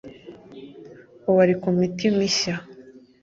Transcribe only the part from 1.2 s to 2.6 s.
Ubu ari ku miti mishya